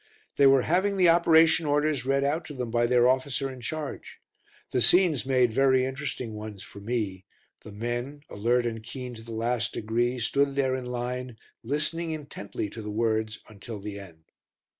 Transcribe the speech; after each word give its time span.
They 0.37 0.47
were 0.47 0.63
having 0.63 0.97
the 0.97 1.09
operation 1.09 1.67
orders 1.67 2.07
read 2.07 2.23
out 2.23 2.43
to 2.45 2.55
them 2.55 2.71
by 2.71 2.87
their 2.87 3.07
officer 3.07 3.51
in 3.51 3.61
charge. 3.61 4.19
The 4.71 4.81
scenes 4.81 5.27
made 5.27 5.53
very 5.53 5.85
interesting 5.85 6.33
ones 6.33 6.63
for 6.63 6.79
me 6.79 7.25
the 7.59 7.71
men, 7.71 8.21
alert 8.27 8.65
and 8.65 8.81
keen 8.81 9.13
to 9.13 9.21
the 9.21 9.31
last 9.31 9.73
degree, 9.75 10.17
stood 10.17 10.55
there 10.55 10.73
in 10.75 10.87
line, 10.87 11.37
listening 11.61 12.09
intently 12.09 12.67
to 12.71 12.81
the 12.81 12.89
words 12.89 13.41
until 13.47 13.79
the 13.79 13.99
end. 13.99 14.23